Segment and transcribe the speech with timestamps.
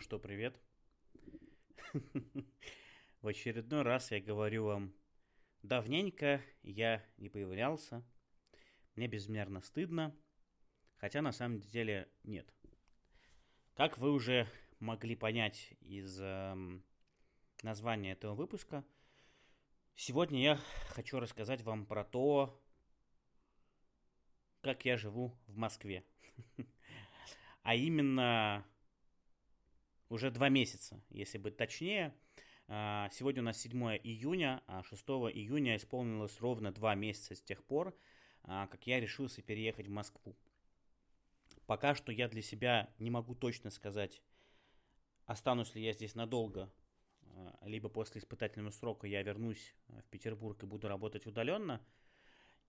[0.00, 0.58] Что, привет.
[3.20, 4.94] В очередной раз я говорю вам,
[5.62, 8.02] давненько я не появлялся,
[8.96, 10.16] мне безмерно стыдно,
[10.96, 12.50] хотя на самом деле нет.
[13.74, 16.56] Как вы уже могли понять из э,
[17.62, 18.82] названия этого выпуска,
[19.96, 20.56] сегодня я
[20.88, 22.58] хочу рассказать вам про то,
[24.62, 26.04] как я живу в Москве.
[27.62, 28.64] А именно
[30.10, 32.14] уже два месяца, если быть точнее.
[32.68, 37.64] А, сегодня у нас 7 июня, а 6 июня исполнилось ровно два месяца с тех
[37.64, 37.96] пор,
[38.42, 40.36] а, как я решился переехать в Москву.
[41.66, 44.20] Пока что я для себя не могу точно сказать,
[45.26, 46.70] останусь ли я здесь надолго,
[47.22, 51.80] а, либо после испытательного срока я вернусь в Петербург и буду работать удаленно–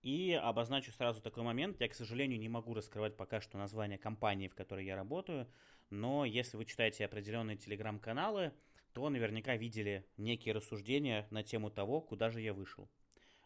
[0.02, 1.80] и обозначу сразу такой момент.
[1.80, 5.48] Я, к сожалению, не могу раскрывать пока что название компании, в которой я работаю.
[5.90, 8.52] Но если вы читаете определенные телеграм-каналы,
[8.92, 12.88] то наверняка видели некие рассуждения на тему того, куда же я вышел.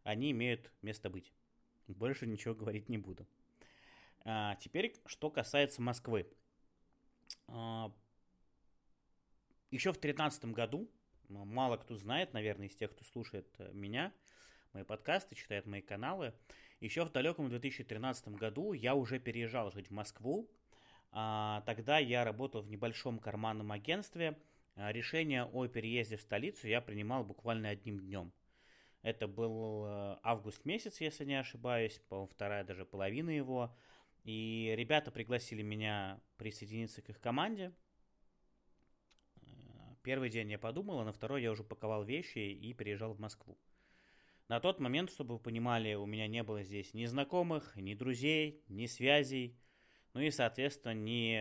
[0.02, 1.32] Они имеют место быть.
[1.88, 3.26] Больше ничего говорить не буду.
[4.24, 6.26] А, теперь, что касается Москвы.
[7.48, 7.92] А,
[9.70, 10.90] еще в 2013 году,
[11.28, 14.12] мало кто знает, наверное, из тех, кто слушает э, меня,
[14.76, 16.34] мои подкасты, читает мои каналы.
[16.80, 20.50] Еще в далеком 2013 году я уже переезжал жить в Москву.
[21.12, 24.38] А, тогда я работал в небольшом карманном агентстве.
[24.74, 28.32] А, решение о переезде в столицу я принимал буквально одним днем.
[29.00, 33.74] Это был э, август месяц, если не ошибаюсь, по вторая даже половина его.
[34.24, 37.72] И ребята пригласили меня присоединиться к их команде.
[39.36, 39.46] Э,
[40.02, 43.56] первый день я подумал, а на второй я уже паковал вещи и переезжал в Москву.
[44.48, 48.62] На тот момент, чтобы вы понимали, у меня не было здесь ни знакомых, ни друзей,
[48.68, 49.58] ни связей,
[50.14, 51.40] ну и, соответственно, ни,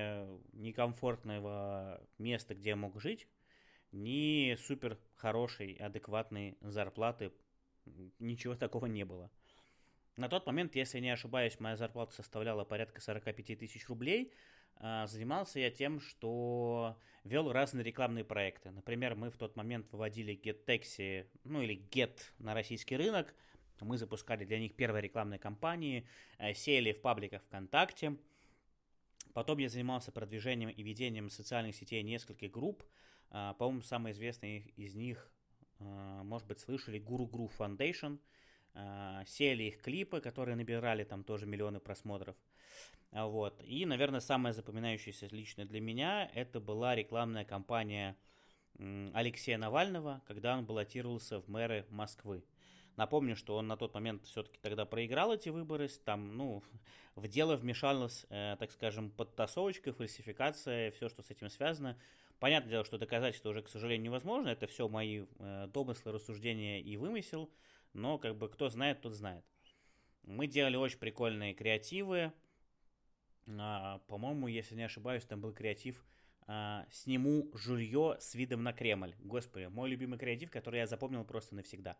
[0.57, 3.27] ни комфортного места, где я мог жить,
[3.91, 7.31] ни супер хорошей, адекватной зарплаты,
[8.17, 9.29] ничего такого не было.
[10.17, 14.33] На тот момент, если не ошибаюсь, моя зарплата составляла порядка 45 тысяч рублей,
[14.79, 18.71] занимался я тем, что вел разные рекламные проекты.
[18.71, 23.33] Например, мы в тот момент выводили GetTaxi, ну или Get на российский рынок.
[23.81, 28.15] Мы запускали для них первые рекламные кампании, э, сеяли в пабликах ВКонтакте.
[29.33, 32.83] Потом я занимался продвижением и ведением социальных сетей нескольких групп.
[33.31, 35.29] А, по-моему, самый известный из них,
[35.79, 38.44] а, может быть, слышали, Guru Guru Foundation– а,
[39.25, 42.35] сели их клипы, которые набирали там тоже миллионы просмотров.
[43.11, 43.61] А, вот.
[43.63, 48.17] И, наверное, самое запоминающееся лично для меня, это была рекламная кампания
[49.13, 52.43] Алексея Навального, когда он баллотировался в мэры Москвы.
[52.97, 56.63] Напомню, что он на тот момент все-таки тогда проиграл эти выборы, там, ну,
[57.15, 61.97] в дело вмешалась, э, так скажем, подтасовочка, фальсификация, все, что с этим связано.
[62.39, 66.81] Понятное дело, что доказать это уже, к сожалению, невозможно, это все мои э, домыслы, рассуждения
[66.81, 67.49] и вымысел,
[67.95, 69.43] но как бы кто знает, тот знает.
[70.23, 72.33] Мы делали очень прикольные креативы.
[73.47, 76.05] А, по-моему, если не ошибаюсь, там был креатив
[76.47, 79.15] а, «Сниму жулье с видом на Кремль».
[79.19, 81.97] Господи, мой любимый креатив, который я запомнил просто навсегда.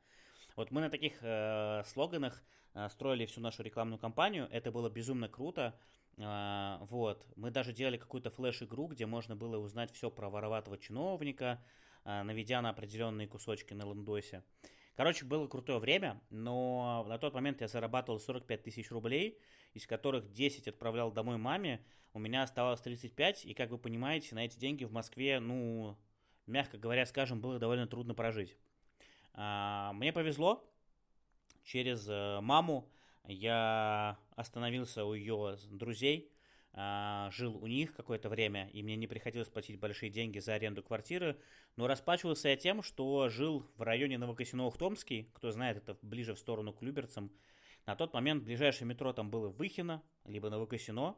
[0.56, 2.42] Вот мы на таких э, слоганах
[2.74, 4.48] э, строили всю нашу рекламную кампанию.
[4.52, 5.78] Это было безумно круто.
[6.18, 7.26] Э, вот.
[7.36, 11.62] Мы даже делали какую-то флеш-игру, где можно было узнать все про вороватого чиновника,
[12.06, 14.44] э, наведя на определенные кусочки на лендосе.
[14.96, 19.38] Короче, было крутое время, но на тот момент я зарабатывал 45 тысяч рублей,
[19.74, 24.46] из которых 10 отправлял домой маме, у меня оставалось 35, и, как вы понимаете, на
[24.46, 25.98] эти деньги в Москве, ну,
[26.48, 28.56] мягко говоря, скажем, было довольно трудно прожить.
[29.34, 30.66] А, мне повезло,
[31.66, 32.90] через э, маму
[33.26, 36.32] я остановился у ее друзей,
[36.78, 40.84] а, жил у них какое-то время, и мне не приходилось платить большие деньги за аренду
[40.84, 41.40] квартиры,
[41.78, 46.74] но расплачивался я тем, что жил в районе Новокосино-Ухтомский, кто знает, это ближе в сторону
[46.74, 47.32] к Люберцам.
[47.86, 51.16] На тот момент ближайшее метро там было Выхино, либо Новокосино.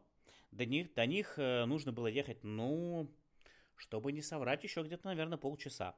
[0.52, 3.10] До них, до них э, нужно было ехать, ну,
[3.76, 5.96] чтобы не соврать, еще где-то, наверное, полчаса.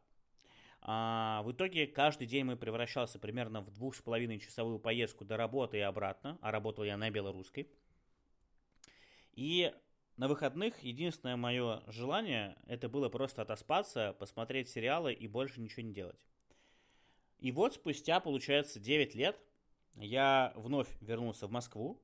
[0.82, 5.36] А, в итоге каждый день мы превращался примерно в двух с половиной часовую поездку до
[5.36, 7.68] работы и обратно, а работал я на белорусской.
[9.40, 9.74] И
[10.18, 15.94] на выходных единственное мое желание это было просто отоспаться, посмотреть сериалы и больше ничего не
[15.94, 16.20] делать.
[17.40, 19.40] И вот спустя, получается, 9 лет
[19.96, 22.02] я вновь вернулся в Москву.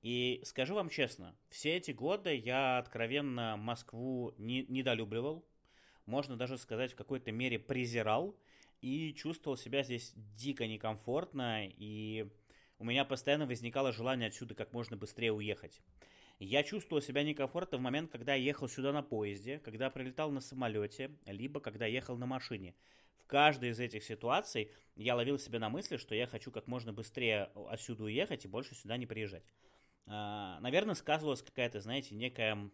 [0.00, 5.44] И скажу вам честно, все эти годы я откровенно Москву не, недолюбливал.
[6.06, 8.34] Можно даже сказать, в какой-то мере презирал.
[8.80, 11.66] И чувствовал себя здесь дико некомфортно.
[11.66, 12.26] И
[12.78, 15.82] у меня постоянно возникало желание отсюда как можно быстрее уехать.
[16.40, 20.40] Я чувствовал себя некомфортно в момент, когда я ехал сюда на поезде, когда прилетал на
[20.40, 22.74] самолете, либо когда ехал на машине.
[23.18, 26.94] В каждой из этих ситуаций я ловил себя на мысли, что я хочу как можно
[26.94, 29.44] быстрее отсюда уехать и больше сюда не приезжать.
[30.06, 32.70] А, наверное, сказывалась какая-то, знаете, некая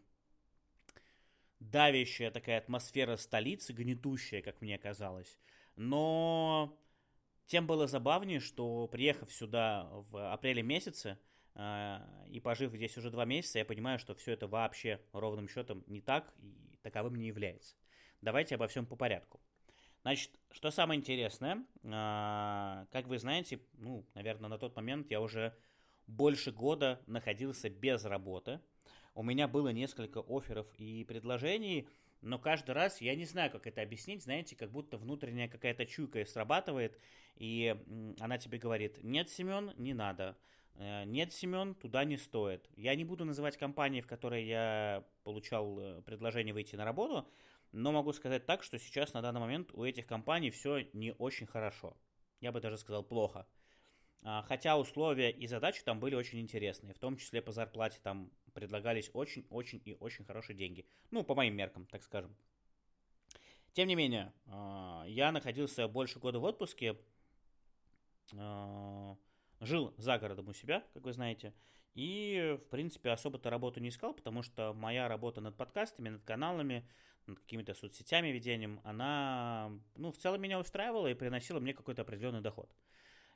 [1.58, 5.40] давящая такая атмосфера столицы, гнетущая, как мне казалось.
[5.74, 6.78] Но
[7.46, 11.18] тем было забавнее, что приехав сюда в апреле месяце
[11.56, 16.00] и пожив здесь уже два месяца, я понимаю, что все это вообще ровным счетом не
[16.00, 17.76] так и таковым не является.
[18.20, 19.40] Давайте обо всем по порядку.
[20.02, 25.56] Значит, что самое интересное, а, как вы знаете, ну, наверное, на тот момент я уже
[26.06, 28.60] больше года находился без работы.
[29.14, 31.88] У меня было несколько офферов и предложений,
[32.20, 36.24] но каждый раз я не знаю, как это объяснить, знаете, как будто внутренняя какая-то чуйка
[36.24, 36.98] срабатывает,
[37.36, 37.74] и
[38.20, 40.36] она тебе говорит, нет, Семен, не надо,
[40.78, 42.68] нет, Семен, туда не стоит.
[42.76, 47.28] Я не буду называть компании, в которой я получал э, предложение выйти на работу,
[47.72, 51.46] но могу сказать так, что сейчас на данный момент у этих компаний все не очень
[51.46, 51.96] хорошо.
[52.40, 53.46] Я бы даже сказал плохо.
[54.22, 58.30] А, хотя условия и задачи там были очень интересные, в том числе по зарплате там
[58.54, 60.86] предлагались очень-очень и очень хорошие деньги.
[61.10, 62.36] Ну, по моим меркам, так скажем.
[63.72, 66.98] Тем не менее, а, я находился больше года в отпуске,
[68.36, 69.16] а,
[69.60, 71.54] жил за городом у себя, как вы знаете,
[71.94, 76.86] и, в принципе, особо-то работу не искал, потому что моя работа над подкастами, над каналами,
[77.26, 82.42] над какими-то соцсетями, ведением, она, ну, в целом меня устраивала и приносила мне какой-то определенный
[82.42, 82.70] доход.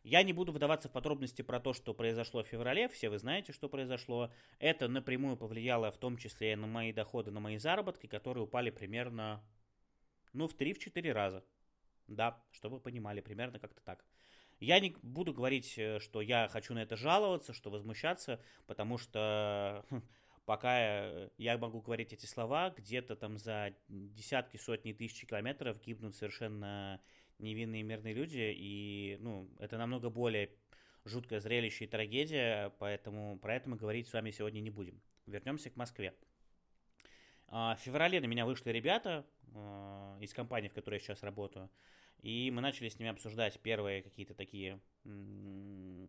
[0.02, 3.52] Я не буду вдаваться в подробности про то, что произошло в феврале, все вы знаете,
[3.52, 4.30] что произошло.
[4.58, 8.70] Это напрямую повлияло в том числе и на мои доходы, на мои заработки, которые упали
[8.70, 9.42] примерно,
[10.32, 11.44] ну, в 3-4 раза.
[12.06, 14.04] Да, чтобы вы понимали, примерно как-то так.
[14.60, 19.84] Я не буду говорить, э, что я хочу на это жаловаться, что возмущаться, потому что
[20.44, 27.00] пока я могу говорить эти слова, где-то там за десятки, сотни тысяч километров гибнут совершенно
[27.38, 30.50] невинные мирные люди, и, ну, это намного более
[31.04, 35.00] жуткое зрелище и трагедия, поэтому про это мы говорить с вами сегодня не будем.
[35.26, 36.14] Вернемся к Москве.
[37.48, 39.24] А, в феврале на меня вышли ребята
[39.54, 41.70] а, из компании, в которой я сейчас работаю,
[42.22, 44.80] и мы начали с ними обсуждать первые какие-то такие,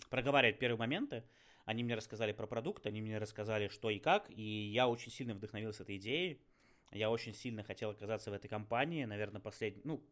[0.10, 1.24] проговаривать первые моменты.
[1.66, 5.34] Они мне рассказали про продукт, они мне рассказали, что и как, и я очень сильно
[5.34, 6.42] вдохновился этой идеей.
[6.92, 10.04] Я очень сильно хотел оказаться в этой компании, наверное, последний, ну,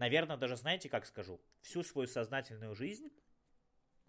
[0.00, 3.10] Наверное, даже знаете, как скажу, всю свою сознательную жизнь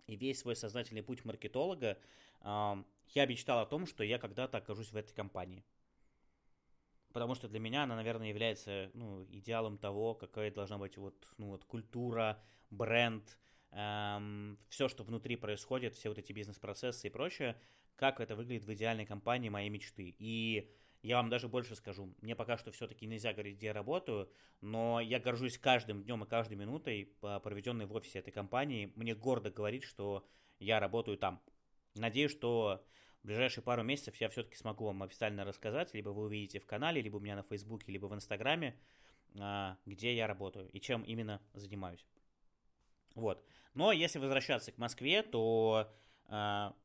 [0.07, 1.97] и весь свой сознательный путь маркетолога
[2.39, 5.65] э, я мечтал о том, что я когда-то окажусь в этой компании.
[7.13, 11.49] Потому что для меня она, наверное, является ну, идеалом того, какая должна быть вот, ну,
[11.49, 13.37] вот культура, бренд,
[13.71, 17.59] эм, все, что внутри происходит, все вот эти бизнес-процессы и прочее,
[17.95, 20.15] как это выглядит в идеальной компании моей мечты.
[20.17, 20.71] И
[21.03, 22.13] я вам даже больше скажу.
[22.21, 24.29] Мне пока что все-таки нельзя говорить, где я работаю,
[24.61, 28.91] но я горжусь каждым днем и каждой минутой, проведенной в офисе этой компании.
[28.95, 30.27] Мне гордо говорить, что
[30.59, 31.41] я работаю там.
[31.95, 32.85] Надеюсь, что
[33.23, 37.01] в ближайшие пару месяцев я все-таки смогу вам официально рассказать, либо вы увидите в канале,
[37.01, 38.75] либо у меня на Фейсбуке, либо в Инстаграме,
[39.39, 42.05] а, где я работаю и чем именно занимаюсь.
[43.13, 43.45] Вот.
[43.73, 45.93] Но если возвращаться к Москве, то
[46.27, 46.75] а,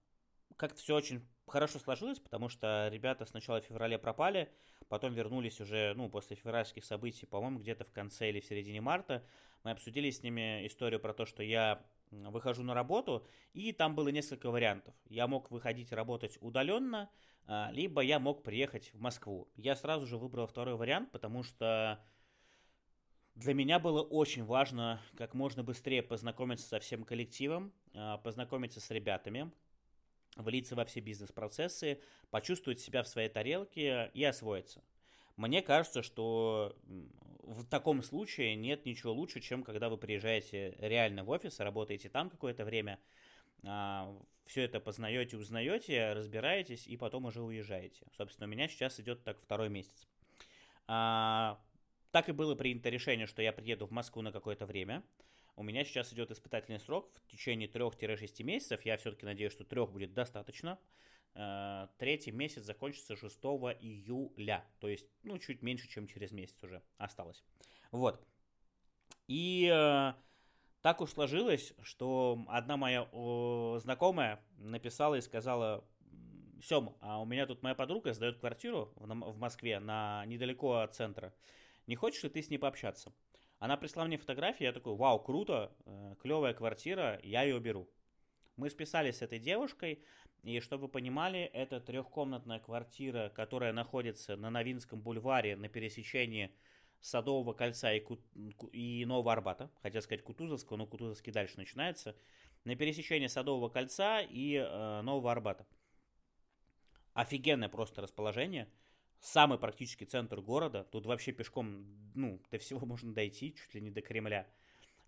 [0.56, 4.52] как-то все очень хорошо сложилось, потому что ребята сначала в феврале пропали,
[4.88, 9.24] потом вернулись уже, ну, после февральских событий, по-моему, где-то в конце или в середине марта.
[9.62, 11.82] Мы обсудили с ними историю про то, что я
[12.24, 14.94] выхожу на работу, и там было несколько вариантов.
[15.08, 17.10] Я мог выходить работать удаленно,
[17.46, 19.48] а, либо я мог приехать в Москву.
[19.56, 22.04] Я сразу же выбрал второй вариант, потому что
[23.34, 28.90] для меня было очень важно как можно быстрее познакомиться со всем коллективом, а, познакомиться с
[28.90, 29.52] ребятами,
[30.36, 34.82] влиться во все бизнес-процессы, почувствовать себя в своей тарелке и освоиться.
[35.36, 36.76] Мне кажется, что
[37.42, 42.30] в таком случае нет ничего лучше, чем когда вы приезжаете реально в офис, работаете там
[42.30, 42.98] какое-то время,
[43.64, 44.16] а,
[44.46, 48.06] все это познаете, узнаете, разбираетесь и потом уже уезжаете.
[48.16, 50.06] Собственно, у меня сейчас идет так второй месяц.
[50.86, 51.60] А,
[52.10, 55.02] так и было принято решение, что я приеду в Москву на какое-то время.
[55.56, 58.84] У меня сейчас идет испытательный срок в течение 3-6 месяцев.
[58.84, 60.78] Я все-таки надеюсь, что трех будет достаточно.
[61.38, 63.36] Э, третий месяц закончится 6
[63.80, 64.64] июля.
[64.80, 67.44] То есть, ну, чуть меньше, чем через месяц уже осталось.
[67.90, 68.26] Вот.
[69.28, 70.14] И э,
[70.80, 75.84] так уж сложилось, что одна моя о, знакомая написала и сказала,
[76.62, 80.94] Сем, а у меня тут моя подруга сдает квартиру в, в Москве на недалеко от
[80.94, 81.34] центра.
[81.86, 83.12] Не хочешь ли ты с ней пообщаться?
[83.58, 87.90] Она прислала мне фотографии, я такой, вау, круто, э, клевая квартира, я ее беру.
[88.56, 90.02] Мы списались с этой девушкой,
[90.42, 96.50] и чтобы вы понимали, это трехкомнатная квартира, которая находится на Новинском бульваре на пересечении
[97.00, 98.18] Садового кольца и, Ку...
[98.72, 99.70] и Нового Арбата.
[99.82, 102.16] Хотел сказать Кутузовского, но Кутузовский дальше начинается.
[102.64, 105.66] На пересечении Садового кольца и э, Нового Арбата.
[107.12, 108.68] Офигенное просто расположение.
[109.20, 110.84] Самый практический центр города.
[110.84, 114.46] Тут вообще пешком, ну, до всего можно дойти, чуть ли не до Кремля.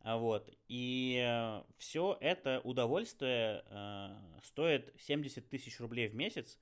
[0.00, 0.50] А, вот.
[0.68, 6.58] И э, все это удовольствие э, стоит 70 тысяч рублей в месяц,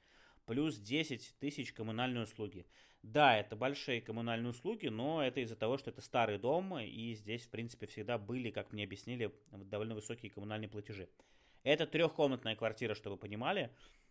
[0.46, 2.66] плюс 10 тысяч коммунальные услуги.
[3.02, 7.42] Да, это большие коммунальные услуги, но это из-за того, что это старый дом, и здесь,
[7.42, 11.08] в принципе, всегда были, как мне объяснили, довольно высокие коммунальные платежи.
[11.62, 13.70] Это трехкомнатная квартира, чтобы вы понимали.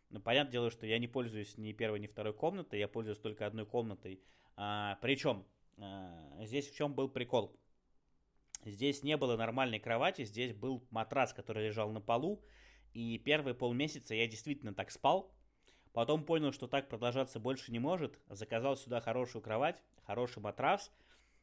[0.10, 3.46] Ну, понятное дело, что я не пользуюсь ни первой, ни второй комнатой, я пользуюсь только
[3.46, 4.22] одной комнатой.
[4.56, 5.46] А, причем,
[5.78, 7.54] а, здесь в чем был прикол?
[8.66, 12.44] Здесь не было нормальной кровати, здесь был матрас, который лежал на полу.
[12.94, 15.32] И первые полмесяца я действительно так спал.
[15.94, 18.20] Потом понял, что так продолжаться больше не может.
[18.28, 20.92] Заказал сюда хорошую кровать, хороший матрас.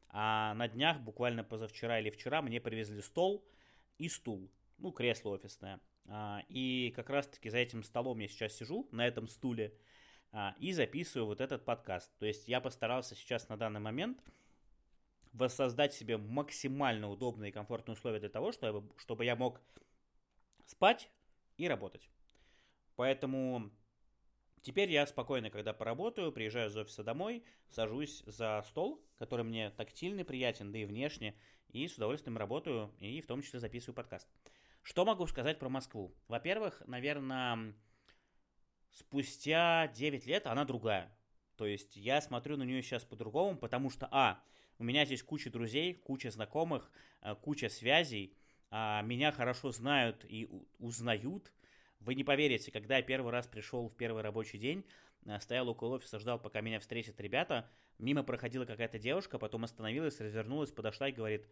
[0.08, 3.46] А на днях, буквально позавчера или вчера, мне привезли стол
[3.98, 4.50] и стул.
[4.78, 5.80] Ну, кресло офисное.
[6.06, 9.72] А, и как раз-таки за этим столом я сейчас сижу, на этом стуле,
[10.32, 12.10] а, и записываю вот этот подкаст.
[12.18, 14.22] То есть я постарался сейчас на данный момент
[15.32, 19.60] воссоздать себе максимально удобные и комфортные условия для того, чтобы, чтобы я мог
[20.66, 21.08] спать
[21.56, 22.08] и работать.
[22.96, 23.70] Поэтому
[24.60, 30.24] теперь я спокойно, когда поработаю, приезжаю из офиса домой, сажусь за стол, который мне тактильный,
[30.24, 31.34] приятен, да и внешне,
[31.68, 34.28] и с удовольствием работаю, и в том числе записываю подкаст.
[34.82, 36.14] Что могу сказать про Москву?
[36.28, 37.74] Во-первых, наверное,
[38.90, 41.16] спустя 9 лет она другая.
[41.56, 44.42] То есть я смотрю на нее сейчас по-другому, потому что, а,
[44.82, 48.36] у меня здесь куча друзей, куча знакомых, э, куча связей.
[48.68, 51.52] А, меня хорошо знают и узнают.
[52.00, 54.84] Вы не поверите, когда я первый раз пришел в первый рабочий день,
[55.24, 60.20] э, стоял около офиса, ждал, пока меня встретят ребята, мимо проходила какая-то девушка, потом остановилась,
[60.20, 61.46] развернулась, подошла и говорит,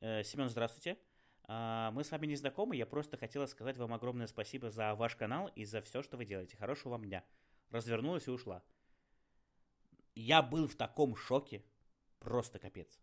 [0.00, 0.98] «Э, Семен, здравствуйте.
[1.44, 5.14] А, мы с вами не знакомы, я просто хотела сказать вам огромное спасибо за ваш
[5.14, 6.56] канал и за все, что вы делаете.
[6.56, 7.22] Хорошего вам дня.
[7.70, 8.60] Развернулась и ушла.
[10.16, 11.62] Я был в таком шоке,
[12.22, 13.00] Просто капец.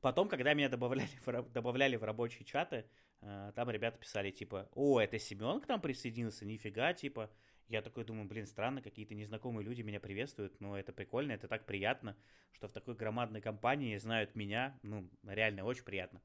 [0.00, 2.86] Потом, когда меня добавляли в, добавляли в рабочие чаты,
[3.22, 7.28] э, там ребята писали, типа, о, это Семен к нам присоединился, нифига, типа.
[7.66, 11.66] Я такой думаю, блин, странно, какие-то незнакомые люди меня приветствуют, но это прикольно, это так
[11.66, 12.16] приятно,
[12.52, 16.22] что в такой громадной компании знают меня, ну, реально очень приятно.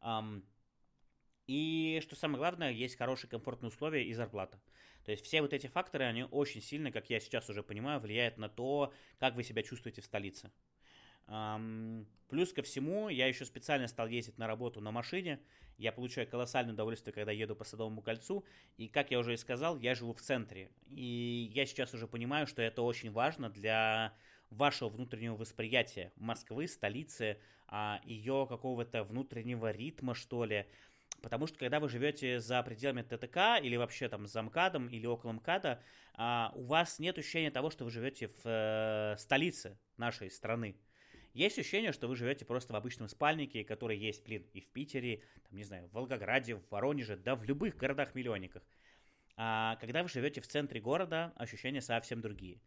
[0.00, 0.44] Um,
[1.46, 4.60] и что самое главное, есть хорошие комфортные условия и зарплата.
[5.04, 8.38] То есть все вот эти факторы, они очень сильно, как я сейчас уже понимаю, влияют
[8.38, 10.50] на то, как вы себя чувствуете в столице.
[12.28, 15.40] Плюс ко всему, я еще специально стал ездить на работу на машине.
[15.78, 18.44] Я получаю колоссальное удовольствие, когда еду по Садовому кольцу.
[18.78, 20.70] И, как я уже и сказал, я живу в центре.
[20.88, 24.14] И я сейчас уже понимаю, что это очень важно для
[24.50, 27.38] вашего внутреннего восприятия Москвы, столицы,
[27.68, 30.66] а, ее какого-то внутреннего ритма, что ли.
[31.22, 35.32] Потому что когда вы живете за пределами ТТК или вообще там за МКАДом или около
[35.32, 35.82] МКАДа,
[36.14, 40.76] а, у вас нет ощущения того, что вы живете в э, столице нашей страны.
[41.32, 45.22] Есть ощущение, что вы живете просто в обычном спальнике, который есть, блин, и в Питере,
[45.48, 48.62] там, не знаю, в Волгограде, в Воронеже, да в любых городах-миллионниках.
[49.36, 52.62] А когда вы живете в центре города, ощущения совсем другие.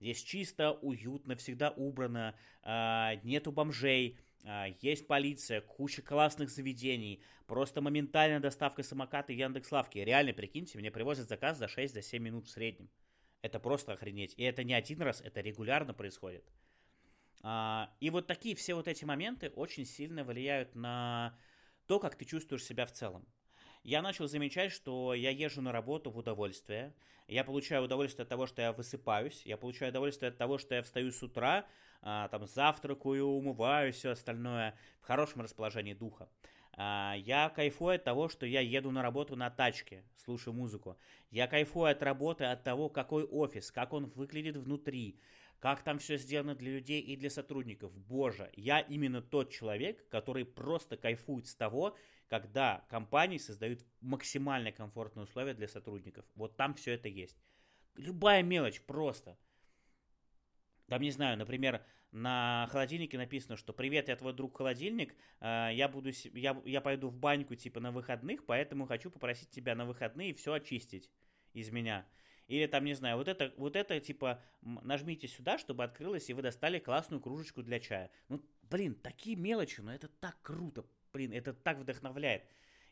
[0.00, 4.18] Здесь чисто, уютно, всегда убрано, а, нету бомжей,
[4.80, 9.98] есть полиция, куча классных заведений, просто моментальная доставка самоката Яндекс Лавки.
[9.98, 12.90] Реально, прикиньте, мне привозят заказ за 6-7 минут в среднем.
[13.42, 14.34] Это просто охренеть.
[14.36, 16.44] И это не один раз, это регулярно происходит.
[17.42, 21.38] А, и вот такие все вот эти моменты очень сильно влияют на
[21.86, 23.26] то, как ты чувствуешь себя в целом.
[23.82, 26.94] Я начал замечать, что я езжу на работу в удовольствие.
[27.28, 29.42] Я получаю удовольствие от того, что я высыпаюсь.
[29.44, 34.10] Я получаю удовольствие от того, что я встаю с утра, а, там завтракаю, умываюсь, все
[34.10, 36.28] остальное в хорошем расположении духа.
[36.76, 40.98] А, я кайфую от того, что я еду на работу на тачке, слушаю музыку.
[41.30, 45.18] Я кайфую от работы, от того, какой офис, как он выглядит внутри,
[45.60, 47.96] как там все сделано для людей и для сотрудников.
[47.96, 51.96] Боже, я именно тот человек, который просто кайфует с того,
[52.28, 56.26] когда компании создают максимально комфортные условия для сотрудников.
[56.34, 57.38] Вот там все это есть.
[57.96, 59.38] Любая мелочь просто–
[60.88, 65.88] там, не знаю, например, на холодильнике написано, что «Привет, я твой друг холодильник, э, я,
[65.88, 70.34] буду, я, я пойду в баньку типа на выходных, поэтому хочу попросить тебя на выходные
[70.34, 71.10] все очистить
[71.52, 72.06] из меня».
[72.46, 76.42] Или там, не знаю, вот это, вот это типа нажмите сюда, чтобы открылось, и вы
[76.42, 78.10] достали классную кружечку для чая.
[78.28, 82.44] Ну, блин, такие мелочи, но это так круто, блин, это так вдохновляет.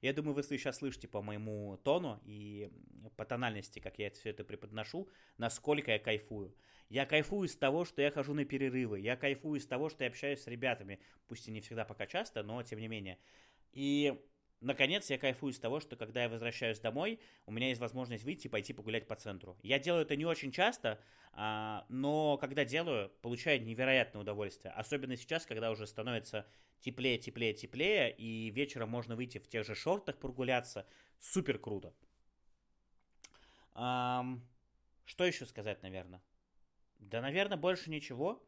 [0.03, 2.71] Я думаю, вы сейчас слышите по моему тону и
[3.17, 6.57] по тональности, как я все это преподношу, насколько я кайфую.
[6.89, 10.11] Я кайфую с того, что я хожу на перерывы, я кайфую с того, что я
[10.11, 13.19] общаюсь с ребятами, пусть и не всегда пока часто, но тем не менее.
[13.73, 14.21] И
[14.63, 18.47] наконец, я кайфую с того, что когда я возвращаюсь домой, у меня есть возможность выйти
[18.47, 19.59] и пойти погулять по центру.
[19.63, 20.99] Я делаю это не очень часто,
[21.33, 24.73] а, но когда делаю, получаю невероятное удовольствие.
[24.75, 26.47] Особенно сейчас, когда уже становится
[26.81, 30.87] теплее, теплее, теплее, и вечером можно выйти в тех же шортах прогуляться.
[31.21, 31.95] Супер круто.
[33.75, 36.23] Что еще сказать, наверное?
[36.99, 38.43] Да, наверное, больше ничего.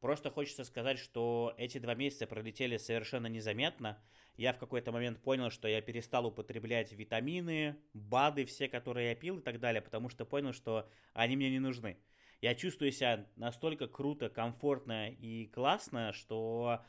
[0.00, 4.00] Просто хочется сказать, что эти два месяца пролетели совершенно незаметно.
[4.36, 9.38] Я в какой-то момент понял, что я перестал употреблять витамины, БАДы, все, которые я пил
[9.38, 11.98] и так далее, потому что понял, что они мне не нужны.
[12.40, 16.84] Я чувствую себя настолько круто, комфортно и классно, что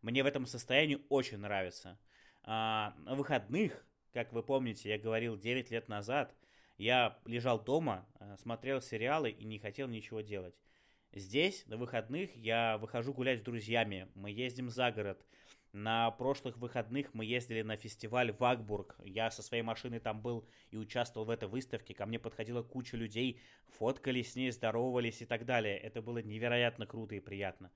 [0.00, 1.98] мне в этом состоянии очень нравится.
[2.44, 6.36] А, на выходных, как вы помните, я говорил 9 лет назад,
[6.78, 10.54] я лежал дома, э, смотрел сериалы и не хотел ничего делать.
[11.14, 15.22] Здесь, на выходных, я выхожу гулять с друзьями, мы ездим за город.
[15.72, 18.96] На прошлых выходных мы ездили на фестиваль в Агбург.
[19.04, 21.92] Я со своей машиной там был и участвовал в этой выставке.
[21.92, 23.40] Ко мне подходила куча людей,
[23.78, 25.76] фоткались с ней, здоровались и так далее.
[25.76, 27.70] Это было невероятно круто и приятно.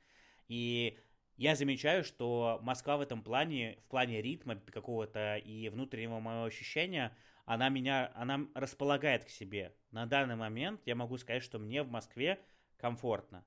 [0.48, 0.98] И
[1.36, 7.14] я замечаю, что Москва в этом плане, в плане ритма какого-то и внутреннего моего ощущения,
[7.44, 9.74] она меня, она располагает к себе.
[9.90, 12.40] На данный момент я могу сказать, что мне в Москве
[12.76, 13.44] комфортно.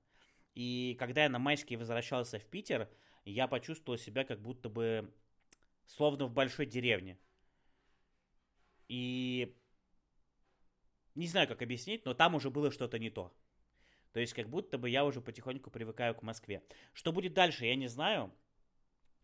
[0.55, 2.89] И когда я на майские возвращался в Питер,
[3.25, 5.13] я почувствовал себя как будто бы
[5.88, 7.17] словно в большой деревне.
[8.88, 9.55] И
[11.15, 13.33] не знаю, как объяснить, но там уже было что-то не то.
[14.13, 16.63] То есть как будто бы я уже потихоньку привыкаю к Москве.
[16.93, 18.33] Что будет дальше, я не знаю.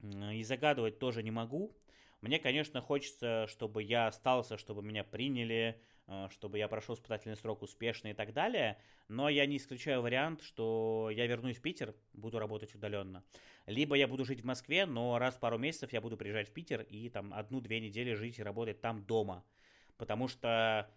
[0.02, 1.76] И загадывать тоже не могу.
[2.26, 7.64] Мне, конечно, хочется, чтобы я остался, чтобы меня приняли, Э, чтобы я прошел испытательный срок
[7.64, 8.78] успешно и так далее.
[9.08, 13.24] Но я не исключаю вариант, что я вернусь в Питер, буду работать удаленно.
[13.66, 16.54] Либо я буду жить в Москве, но раз в пару месяцев я буду приезжать в
[16.54, 19.44] Питер и там одну-две недели жить и работать там дома.
[19.98, 20.92] Потому что,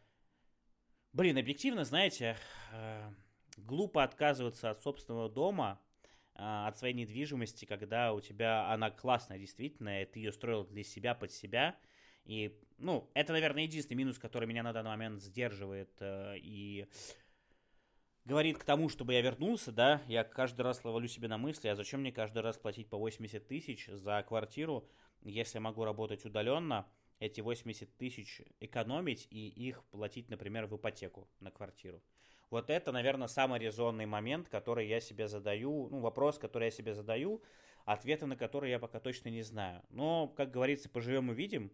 [1.14, 2.36] блин, объективно, знаете,
[2.72, 3.10] э,
[3.56, 5.80] глупо отказываться от собственного дома,
[6.38, 11.14] от своей недвижимости, когда у тебя она классная, действительно, и ты ее строил для себя,
[11.14, 11.76] под себя–
[12.28, 16.86] и, ну, это, наверное, единственный минус, который меня на данный момент сдерживает э, и
[18.26, 21.74] говорит к тому, чтобы я вернулся, да, я каждый раз ловлю себе на мысли, а
[21.74, 24.86] зачем мне каждый раз платить по 80 тысяч за квартиру,
[25.22, 26.86] если я могу работать удаленно,
[27.18, 32.02] эти 80 тысяч экономить и их платить, например, в ипотеку на квартиру.
[32.50, 36.94] Вот это, наверное, самый резонный момент, который я себе задаю, ну, вопрос, который я себе
[36.94, 37.42] задаю,
[37.84, 39.82] ответа на который я пока точно не знаю.
[39.90, 41.70] Но, как говорится, поживем и видим.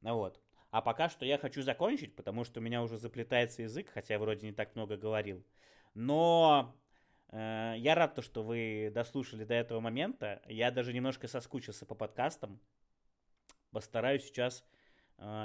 [0.00, 0.40] Вот.
[0.70, 4.20] А пока что я хочу закончить, потому что у меня уже заплетается язык, хотя я
[4.20, 5.44] вроде не так много говорил.
[5.94, 6.74] Но
[7.28, 10.42] э, я рад, то, что вы дослушали до этого момента.
[10.48, 12.58] Я даже немножко соскучился по подкастам.
[13.70, 14.64] Постараюсь сейчас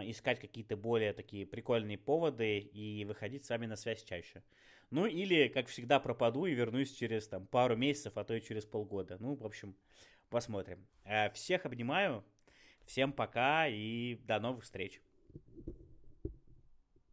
[0.05, 4.43] искать какие-то более такие прикольные поводы и выходить с вами на связь чаще.
[4.89, 8.65] Ну или, как всегда, пропаду и вернусь через там, пару месяцев, а то и через
[8.65, 9.17] полгода.
[9.19, 9.75] Ну, в общем,
[10.29, 10.87] посмотрим.
[11.03, 12.23] Э, всех обнимаю.
[12.85, 15.01] Всем пока и до новых встреч.